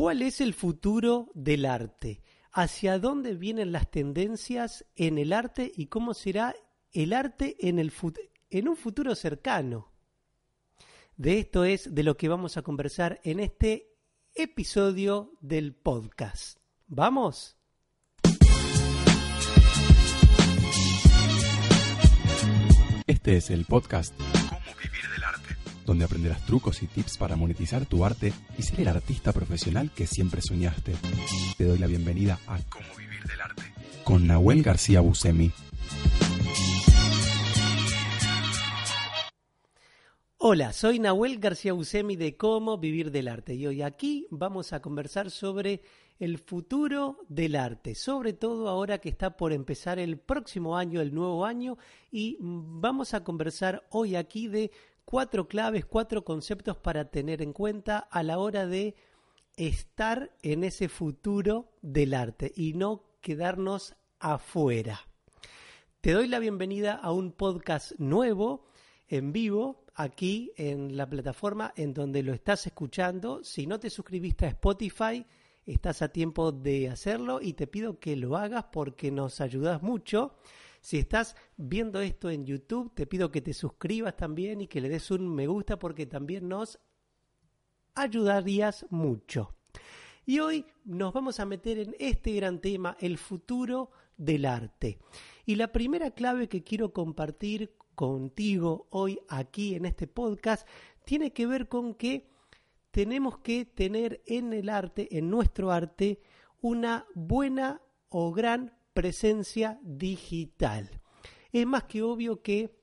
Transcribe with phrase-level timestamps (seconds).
[0.00, 2.22] ¿Cuál es el futuro del arte?
[2.52, 6.54] ¿Hacia dónde vienen las tendencias en el arte y cómo será
[6.90, 7.92] el arte en, el
[8.48, 9.92] en un futuro cercano?
[11.18, 13.92] De esto es de lo que vamos a conversar en este
[14.34, 16.58] episodio del podcast.
[16.86, 17.58] ¿Vamos?
[23.06, 25.29] Este es el podcast Cómo vivir del arte,
[25.86, 30.06] donde aprenderás trucos y tips para monetizar tu arte y ser el artista profesional que
[30.06, 30.94] siempre soñaste.
[31.56, 33.62] Te doy la bienvenida a Cómo vivir del arte
[34.04, 35.52] con Nahuel García Busemi.
[40.38, 44.80] Hola, soy Nahuel García Busemi de Cómo Vivir del Arte y hoy aquí vamos a
[44.80, 45.82] conversar sobre
[46.18, 51.14] el futuro del arte, sobre todo ahora que está por empezar el próximo año, el
[51.14, 51.78] nuevo año,
[52.10, 54.70] y vamos a conversar hoy aquí de
[55.10, 58.94] cuatro claves, cuatro conceptos para tener en cuenta a la hora de
[59.56, 65.00] estar en ese futuro del arte y no quedarnos afuera.
[66.00, 68.68] Te doy la bienvenida a un podcast nuevo
[69.08, 73.42] en vivo aquí en la plataforma en donde lo estás escuchando.
[73.42, 75.26] Si no te suscribiste a Spotify,
[75.66, 80.36] estás a tiempo de hacerlo y te pido que lo hagas porque nos ayudas mucho.
[80.80, 84.88] Si estás viendo esto en YouTube, te pido que te suscribas también y que le
[84.88, 86.80] des un me gusta porque también nos
[87.94, 89.54] ayudarías mucho.
[90.24, 94.98] Y hoy nos vamos a meter en este gran tema, el futuro del arte.
[95.44, 100.66] Y la primera clave que quiero compartir contigo hoy aquí en este podcast
[101.04, 102.30] tiene que ver con que
[102.90, 106.20] tenemos que tener en el arte, en nuestro arte,
[106.60, 110.90] una buena o gran presencia digital.
[111.52, 112.76] Es más que obvio que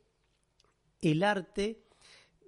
[1.02, 1.84] el arte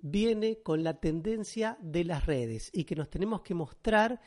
[0.01, 4.21] viene con la tendencia de las redes y que nos tenemos que mostrar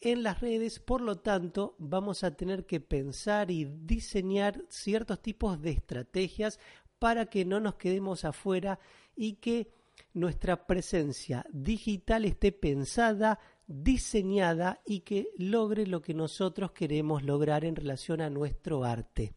[0.00, 5.60] en las redes, por lo tanto vamos a tener que pensar y diseñar ciertos tipos
[5.60, 6.60] de estrategias
[6.98, 8.78] para que no nos quedemos afuera
[9.16, 9.72] y que
[10.14, 17.76] nuestra presencia digital esté pensada, diseñada y que logre lo que nosotros queremos lograr en
[17.76, 19.34] relación a nuestro arte.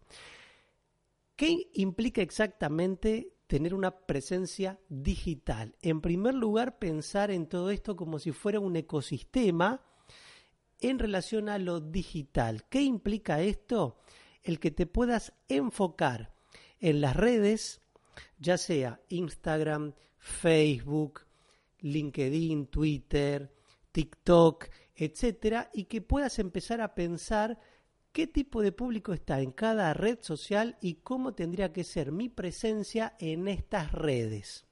[1.35, 5.75] ¿Qué implica exactamente tener una presencia digital?
[5.81, 9.83] En primer lugar, pensar en todo esto como si fuera un ecosistema
[10.79, 12.63] en relación a lo digital.
[12.69, 13.99] ¿Qué implica esto?
[14.43, 16.33] El que te puedas enfocar
[16.79, 17.81] en las redes,
[18.39, 21.21] ya sea Instagram, Facebook,
[21.79, 23.51] LinkedIn, Twitter,
[23.91, 27.59] TikTok, etcétera, y que puedas empezar a pensar
[28.11, 32.29] qué tipo de público está en cada red social y cómo tendría que ser mi
[32.29, 34.65] presencia en estas redes.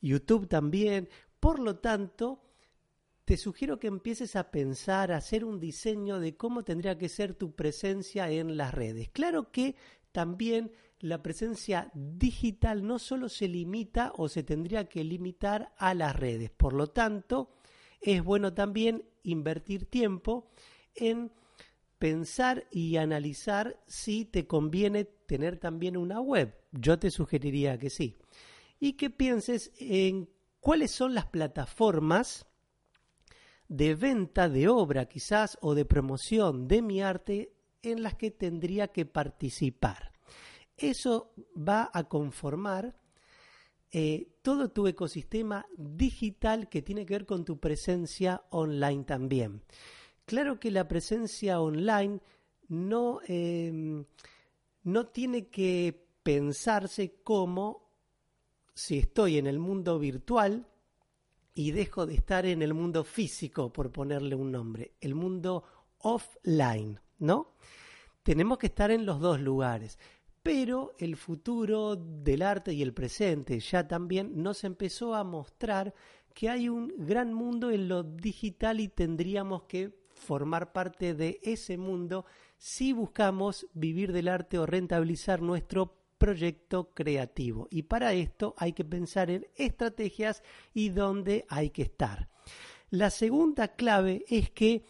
[0.00, 1.08] YouTube también,
[1.40, 2.42] por lo tanto,
[3.24, 7.34] te sugiero que empieces a pensar, a hacer un diseño de cómo tendría que ser
[7.34, 9.08] tu presencia en las redes.
[9.10, 9.74] Claro que
[10.12, 10.70] también
[11.00, 16.50] la presencia digital no solo se limita o se tendría que limitar a las redes.
[16.50, 17.50] Por lo tanto,
[18.00, 20.50] es bueno también invertir tiempo
[20.94, 21.32] en
[21.98, 26.54] pensar y analizar si te conviene tener también una web.
[26.72, 28.18] Yo te sugeriría que sí.
[28.78, 30.28] Y que pienses en
[30.60, 32.46] cuáles son las plataformas
[33.68, 37.52] de venta de obra quizás o de promoción de mi arte
[37.82, 40.12] en las que tendría que participar.
[40.76, 42.96] Eso va a conformar
[43.98, 49.62] eh, todo tu ecosistema digital que tiene que ver con tu presencia online también.
[50.26, 52.20] Claro que la presencia online
[52.68, 54.04] no, em,
[54.82, 57.88] no tiene que pensarse como
[58.74, 60.68] si estoy en el mundo virtual
[61.54, 65.64] y dejo de estar en el mundo físico, por ponerle un nombre, el mundo
[66.00, 67.54] offline, ¿no?
[68.22, 69.98] Tenemos que estar en los dos lugares
[70.46, 75.92] pero el futuro del arte y el presente ya también nos empezó a mostrar
[76.32, 81.76] que hay un gran mundo en lo digital y tendríamos que formar parte de ese
[81.76, 82.26] mundo
[82.58, 87.66] si buscamos vivir del arte o rentabilizar nuestro proyecto creativo.
[87.72, 92.28] Y para esto hay que pensar en estrategias y dónde hay que estar.
[92.90, 94.84] La segunda clave es que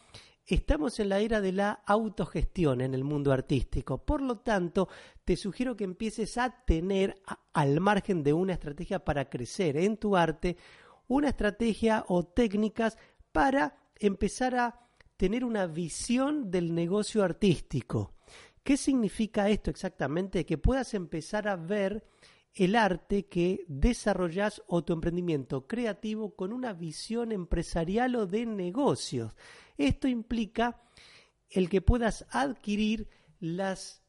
[0.48, 3.98] Estamos en la era de la autogestión en el mundo artístico.
[3.98, 4.88] Por lo tanto,
[5.26, 7.20] te sugiero que empieces a tener,
[7.52, 10.56] al margen de una estrategia para crecer en tu arte,
[11.08, 12.96] una estrategia o técnicas
[13.32, 18.14] para empezar a tener una visión del negocio artístico.
[18.62, 20.46] ¿Qué significa esto exactamente?
[20.46, 22.06] Que puedas empezar a ver
[22.54, 29.34] el arte que desarrollas o tu emprendimiento creativo con una visión empresarial o de negocios.
[29.76, 30.80] Esto implica
[31.50, 33.08] el que puedas adquirir
[33.40, 34.05] las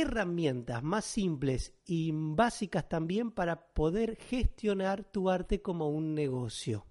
[0.00, 6.86] herramientas más simples y básicas también para poder gestionar tu arte como un negocio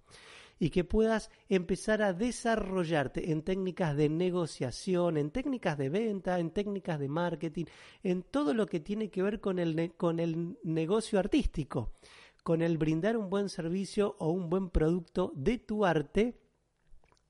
[0.58, 6.52] y que puedas empezar a desarrollarte en técnicas de negociación, en técnicas de venta, en
[6.52, 7.66] técnicas de marketing,
[8.04, 11.94] en todo lo que tiene que ver con el, con el negocio artístico,
[12.44, 16.40] con el brindar un buen servicio o un buen producto de tu arte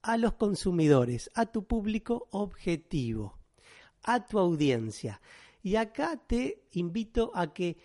[0.02, 3.40] a los consumidores, a tu público objetivo,
[4.04, 5.20] a tu audiencia.
[5.66, 7.76] Y acá te invito a que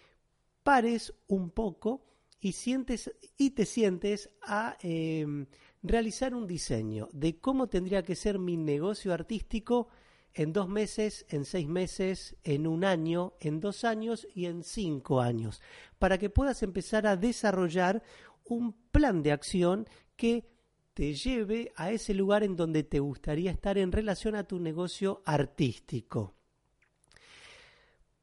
[0.63, 2.05] pares un poco
[2.39, 5.47] y, sientes, y te sientes a em,
[5.83, 9.89] realizar un diseño de cómo tendría que ser mi negocio artístico
[10.35, 15.23] en dos meses, en seis meses, en un año, en dos años y en cinco
[15.23, 15.63] años,
[15.99, 18.03] para que puedas empezar a desarrollar
[18.45, 20.45] un plan de acción que
[20.93, 25.23] te lleve a ese lugar en donde te gustaría estar en relación a tu negocio
[25.25, 26.35] artístico.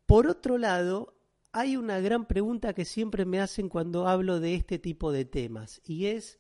[0.08, 1.16] Por otro lado,
[1.52, 5.82] hay una gran pregunta que siempre me hacen cuando hablo de este tipo de temas
[5.84, 6.40] y es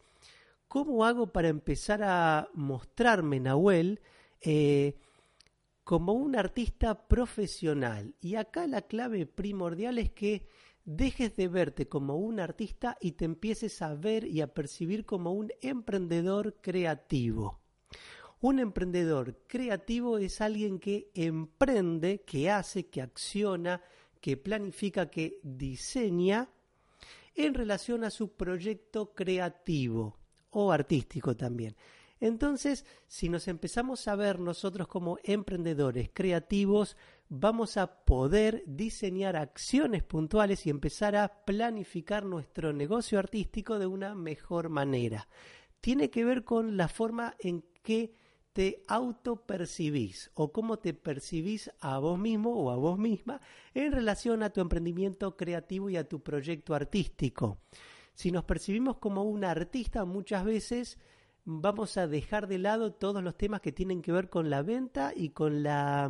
[0.69, 3.99] ¿cómo hago para empezar a mostrarme, Nahuel,
[4.39, 4.95] eh,
[5.83, 8.15] como un artista profesional?
[8.21, 10.47] Y acá la clave primordial es que
[10.85, 15.33] dejes de verte como un artista y te empieces a ver y a percibir como
[15.33, 17.59] un emprendedor creativo.
[18.39, 23.81] Un emprendedor creativo es alguien que emprende, que hace, que acciona,
[24.21, 26.49] que planifica, que diseña
[27.33, 30.17] en relación a su proyecto creativo
[30.51, 31.75] o artístico también.
[32.19, 36.97] Entonces, si nos empezamos a ver nosotros como emprendedores creativos,
[37.29, 44.15] vamos a poder diseñar acciones puntuales y empezar a planificar nuestro negocio artístico de una
[44.15, 45.27] mejor manera.
[45.79, 48.15] Tiene que ver con la forma en que
[48.57, 53.39] te autopercibís o cómo te percibís a vos mismo o a vos misma
[53.75, 57.59] en relación a tu emprendimiento creativo y a tu proyecto artístico.
[58.15, 60.97] Si nos percibimos como un artista, muchas veces
[61.45, 65.13] vamos a dejar de lado todos los temas que tienen que ver con la venta
[65.15, 66.09] y con la,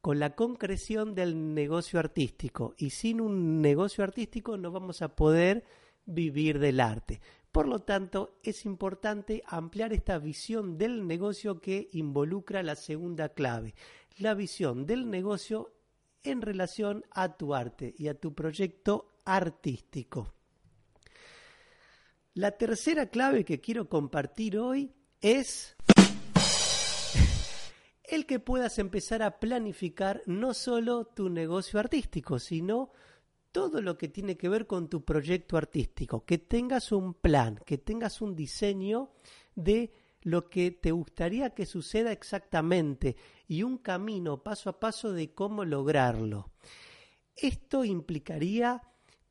[0.00, 2.74] con la concreción del negocio artístico.
[2.78, 5.62] Y sin un negocio artístico no vamos a poder
[6.04, 7.20] vivir del arte.
[7.56, 13.74] Por lo tanto, es importante ampliar esta visión del negocio que involucra la segunda clave,
[14.18, 15.72] la visión del negocio
[16.22, 20.34] en relación a tu arte y a tu proyecto artístico.
[22.34, 24.92] La tercera clave que quiero compartir hoy
[25.22, 25.78] es
[28.04, 32.92] el que puedas empezar a planificar no solo tu negocio artístico, sino
[33.56, 37.78] todo lo que tiene que ver con tu proyecto artístico, que tengas un plan, que
[37.78, 39.12] tengas un diseño
[39.54, 43.16] de lo que te gustaría que suceda exactamente
[43.48, 46.50] y un camino paso a paso de cómo lograrlo.
[47.34, 48.82] Esto implicaría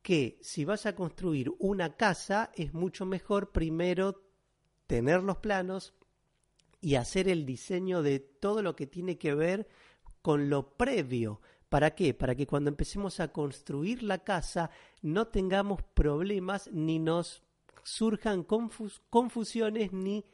[0.02, 4.24] que si vas a construir una casa es mucho mejor primero
[4.88, 5.94] tener los planos
[6.80, 9.68] y hacer el diseño de todo lo que tiene que ver
[10.20, 12.14] con lo previo, ¿Para qué?
[12.14, 14.70] Para que cuando empecemos a construir la casa
[15.02, 17.42] no tengamos problemas ni nos
[17.82, 20.24] surjan confusiones ni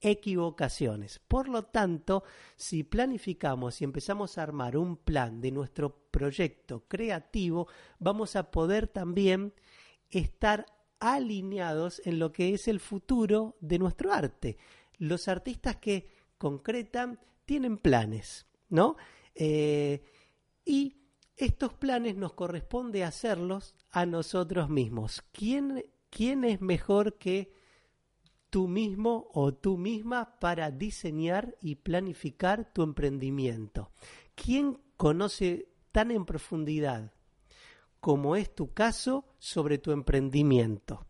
[0.00, 1.20] equivocaciones.
[1.20, 2.24] Por lo tanto,
[2.56, 7.68] si planificamos y empezamos a armar un plan de nuestro proyecto creativo,
[7.98, 9.54] vamos a poder también
[10.10, 10.66] estar
[10.98, 14.58] alineados en lo que es el futuro de nuestro arte.
[14.98, 18.96] Los artistas que concretan tienen planes, ¿no?
[19.34, 20.02] Eh,
[20.64, 20.96] y
[21.36, 25.22] estos planes nos corresponde hacerlos a nosotros mismos.
[25.32, 27.52] ¿Quién, quién es mejor que
[28.50, 33.90] tú mismo o tú misma para diseñar y planificar tu emprendimiento?
[34.34, 37.12] ¿Quién conoce tan en profundidad
[38.00, 41.06] como es tu caso sobre tu emprendimiento?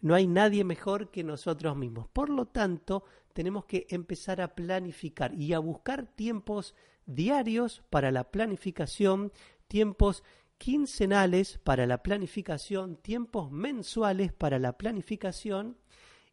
[0.00, 2.08] No hay nadie mejor que nosotros mismos.
[2.08, 6.74] Por lo tanto, tenemos que empezar a planificar y a buscar tiempos
[7.06, 9.32] diarios para la planificación,
[9.68, 10.22] tiempos
[10.58, 15.78] quincenales para la planificación, tiempos mensuales para la planificación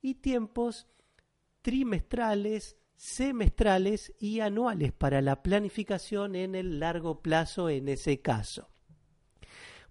[0.01, 0.87] y tiempos
[1.61, 8.69] trimestrales, semestrales y anuales para la planificación en el largo plazo en ese caso.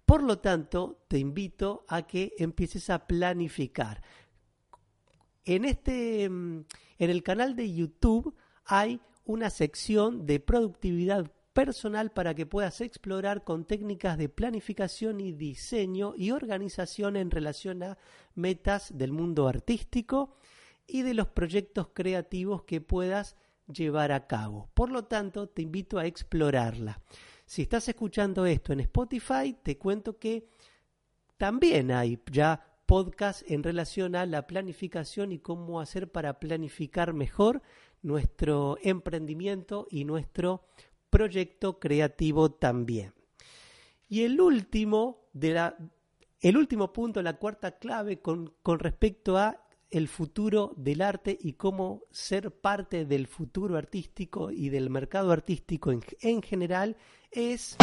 [0.04, 4.02] Por lo tanto, te invito a que empieces a planificar.
[5.44, 6.66] En este en
[6.98, 13.64] el canal de YouTube hay una sección de productividad personal para que puedas explorar con
[13.64, 17.98] técnicas de planificación y diseño y organización en relación a
[18.34, 20.36] metas del mundo artístico
[20.86, 23.36] y de los proyectos creativos que puedas
[23.66, 24.70] llevar a cabo.
[24.74, 27.00] Por lo tanto, te invito a explorarla.
[27.46, 30.48] Si estás escuchando esto en Spotify, te cuento que
[31.36, 37.62] también hay ya podcast en relación a la planificación y cómo hacer para planificar mejor
[38.02, 40.64] nuestro emprendimiento y nuestro
[41.10, 43.14] proyecto creativo también.
[44.08, 45.76] Y el último, de la,
[46.40, 51.52] el último punto, la cuarta clave con, con respecto a el futuro del arte y
[51.52, 56.96] cómo ser parte del futuro artístico y del mercado artístico en, en general
[57.30, 57.76] es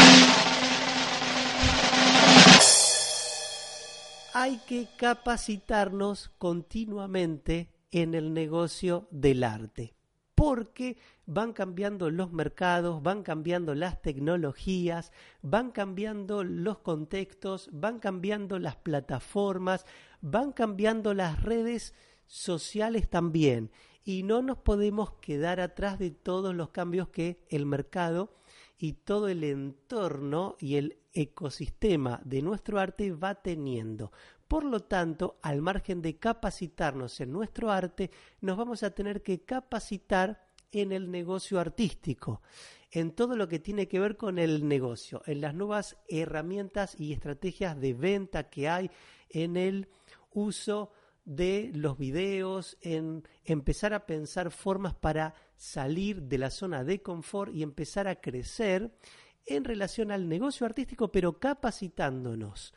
[4.34, 9.99] hay que capacitarnos continuamente en el negocio del arte
[10.40, 18.58] porque van cambiando los mercados, van cambiando las tecnologías, van cambiando los contextos, van cambiando
[18.58, 19.86] las plataformas,
[20.22, 21.94] van cambiando las redes
[22.26, 23.70] sociales también.
[24.06, 28.34] Y no nos podemos quedar atrás de todos los cambios que el mercado
[28.78, 34.12] y todo el entorno y el ecosistema de nuestro arte va teniendo.
[34.48, 38.10] Por lo tanto, al margen de capacitarnos en nuestro arte,
[38.42, 42.42] nos vamos a tener que capacitar en el negocio artístico,
[42.92, 47.14] en todo lo que tiene que ver con el negocio, en las nuevas herramientas y
[47.14, 48.90] estrategias de venta que hay,
[49.30, 49.88] en el
[50.32, 50.92] uso
[51.26, 57.54] de los videos, en empezar a pensar formas para salir de la zona de confort
[57.54, 58.92] y empezar a crecer
[59.50, 62.74] en relación al negocio artístico, pero capacitándonos.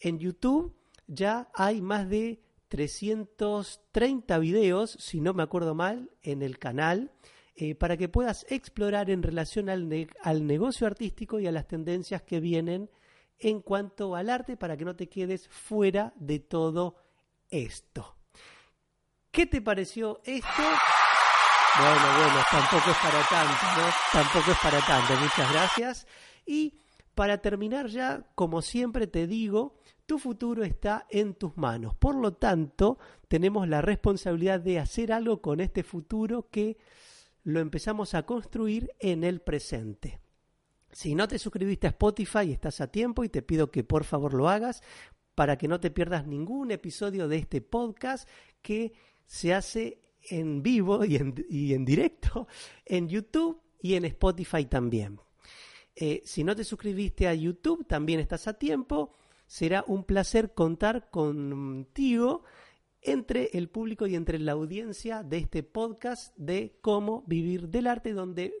[0.00, 0.74] En YouTube
[1.06, 7.12] ya hay más de 330 videos, si no me acuerdo mal, en el canal,
[7.54, 12.22] eh, para que puedas explorar en relación al, al negocio artístico y a las tendencias
[12.22, 12.90] que vienen
[13.38, 16.96] en cuanto al arte, para que no te quedes fuera de todo
[17.50, 18.16] esto.
[19.30, 20.62] ¿Qué te pareció esto?
[21.78, 23.88] Bueno, bueno, tampoco es para tanto, ¿no?
[24.12, 25.14] Tampoco es para tanto.
[25.14, 26.06] Muchas gracias.
[26.44, 26.74] Y
[27.14, 31.94] para terminar ya, como siempre te digo, tu futuro está en tus manos.
[31.94, 36.78] Por lo tanto, tenemos la responsabilidad de hacer algo con este futuro que
[37.44, 40.20] lo empezamos a construir en el presente.
[40.90, 44.34] Si no te suscribiste a Spotify, estás a tiempo y te pido que por favor
[44.34, 44.82] lo hagas
[45.34, 48.28] para que no te pierdas ningún episodio de este podcast
[48.62, 48.92] que
[49.26, 52.46] se hace en vivo y en, directo
[52.84, 55.20] en YouTube y en Spotify también.
[55.94, 59.12] Eh, si no te suscribiste a YouTube, también estás a tiempo
[59.48, 62.44] será un placer contar contigo
[63.00, 68.12] entre el público y entre la audiencia de este podcast de cómo vivir del arte,
[68.12, 68.52] donde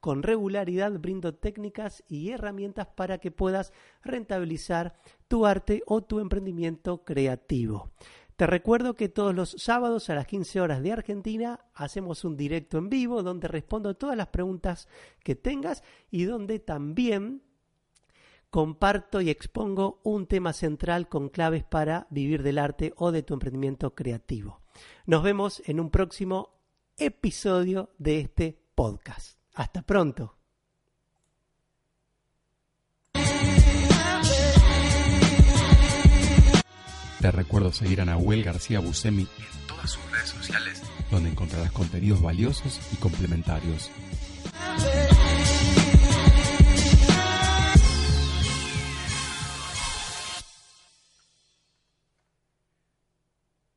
[0.00, 3.72] con regularidad brindo técnicas y herramientas para que puedas
[4.02, 7.92] rentabilizar tu arte o tu emprendimiento creativo.
[8.40, 12.78] Te recuerdo que todos los sábados a las 15 horas de Argentina hacemos un directo
[12.78, 14.88] en vivo donde respondo todas las preguntas
[15.22, 17.42] que tengas y donde también
[18.48, 23.34] comparto y expongo un tema central con claves para vivir del arte o de tu
[23.34, 24.62] emprendimiento creativo.
[25.04, 26.62] Nos vemos en un próximo
[26.96, 29.36] episodio de este podcast.
[29.52, 30.39] Hasta pronto.
[37.20, 42.22] Te recuerdo seguir a Nahuel García Busemi en todas sus redes sociales, donde encontrarás contenidos
[42.22, 43.90] valiosos y complementarios.